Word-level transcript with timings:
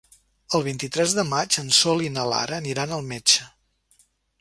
El 0.59 0.63
vint-i-tres 0.67 1.13
de 1.19 1.27
maig 1.33 1.59
en 1.65 1.71
Sol 1.81 2.03
i 2.07 2.11
na 2.17 2.25
Lara 2.33 2.61
aniran 2.65 2.97
al 2.99 3.09
metge. 3.15 3.51